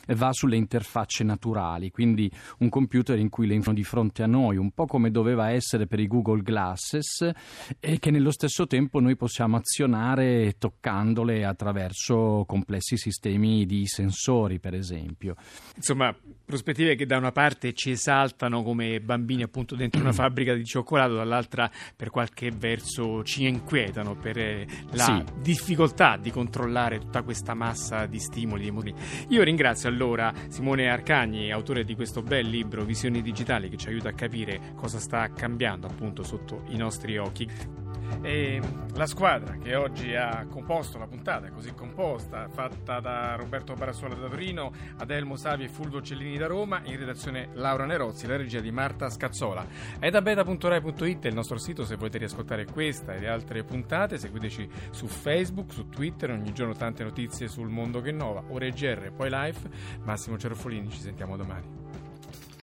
va 0.10 0.32
sulle 0.32 0.56
interfacce 0.56 1.24
naturali, 1.24 1.90
quindi 1.90 2.32
un 2.60 2.70
computer 2.70 3.18
in 3.18 3.30
cui 3.30 3.48
le 3.48 3.54
di 3.56 3.84
fronte 3.84 4.22
a 4.22 4.28
noi, 4.28 4.34
un 4.44 4.72
po' 4.72 4.86
come 4.86 5.12
doveva 5.12 5.50
essere 5.50 5.88
per 5.88 6.00
i 6.00 6.08
Google 6.08 6.42
Glasses, 6.42 7.30
e 7.80 8.00
che 8.00 8.12
nello 8.12 8.32
stesso 8.32 8.68
tempo 8.68 9.00
noi 9.00 9.16
possiamo 9.16 9.58
azionare 9.58 10.56
toccandole 10.58 11.46
attraverso 11.46 12.44
complessi 12.46 12.98
sistemi 12.98 13.66
di 13.66 13.86
sensori, 13.88 14.60
per 14.60 14.74
esempio. 14.74 15.36
Insomma, 15.76 16.16
prospettive 16.44 16.96
che 16.96 17.06
da 17.06 17.18
una 17.18 17.32
parte 17.32 17.74
ci 17.74 17.92
esaltano 17.92 18.62
come 18.64 19.00
bambini 19.02 19.44
appunto 19.44 19.76
dentro 19.76 20.02
una 20.02 20.12
fabbrica 20.14 20.54
di 20.54 20.66
cioccolato, 20.66 21.16
dall'altra 21.16 21.70
per 21.96 22.10
qualche 22.10 22.52
verso 22.52 23.24
ci 23.24 23.48
inquietano 23.48 24.16
per 24.16 24.38
eh, 24.38 24.68
la 24.92 25.04
sì. 25.04 25.24
difficoltà 25.42 26.18
di 26.18 26.32
controllare 26.32 27.00
tutta 27.00 27.24
questa 27.24 27.54
massa 27.54 28.06
di 28.06 28.20
stimoli. 28.20 28.74
Io 29.30 29.44
ringrazio 29.44 29.90
allora 29.90 30.34
Simone 30.50 30.90
Arcagni, 30.90 31.52
autore 31.52 31.84
di 31.84 31.96
questo 31.96 32.22
bel 32.22 32.48
libro 32.48 32.84
Visioni 32.84 33.22
digitali 33.22 33.70
che 33.70 33.78
ci 33.78 33.88
aiuta 33.88 34.10
a 34.10 34.12
capire 34.12 34.25
cosa 34.76 35.00
sta 35.00 35.32
cambiando 35.32 35.88
appunto 35.88 36.24
sotto 36.24 36.64
i 36.68 36.78
nostri 36.78 37.18
occhi. 37.18 37.84
E 38.22 38.62
la 38.94 39.06
squadra 39.06 39.58
che 39.58 39.76
oggi 39.76 40.16
ha 40.16 40.46
composto 40.50 40.98
la 40.98 41.08
puntata, 41.08 41.50
così 41.52 41.74
composta, 41.74 42.48
fatta 42.50 43.00
da 43.00 43.36
Roberto 43.36 43.74
Barassuola 43.74 44.16
da 44.16 44.28
Torino, 44.28 44.72
Adelmo 44.98 45.36
Savi 45.36 45.66
e 45.66 45.70
Fulvio 45.70 46.02
Cellini 46.02 46.38
da 46.38 46.48
Roma, 46.48 46.82
in 46.86 46.98
redazione 46.98 47.50
Laura 47.54 47.86
Nerozzi, 47.86 48.28
la 48.28 48.38
regia 48.38 48.60
di 48.60 48.72
Marta 48.72 49.10
Scazzola. 49.10 49.66
È 50.00 50.10
da 50.10 50.22
beta.rai.it 50.22 51.26
è 51.26 51.28
il 51.28 51.34
nostro 51.34 51.58
sito 51.58 51.84
se 51.84 51.96
volete 51.96 52.18
riascoltare 52.18 52.66
questa 52.66 53.14
e 53.14 53.20
le 53.20 53.28
altre 53.28 53.64
puntate, 53.64 54.18
seguiteci 54.18 54.70
su 54.92 55.08
Facebook, 55.08 55.74
su 55.74 55.90
Twitter, 55.90 56.32
ogni 56.32 56.54
giorno 56.54 56.74
tante 56.74 57.04
notizie 57.04 57.48
sul 57.48 57.70
mondo 57.70 58.02
che 58.02 58.10
innova, 58.10 58.44
ore 58.50 58.72
GR, 58.72 59.12
poi 59.16 59.30
live. 59.30 59.60
Massimo 60.04 60.38
Cerofolini, 60.38 60.90
ci 60.90 61.00
sentiamo 61.00 61.36
domani. 61.36 61.85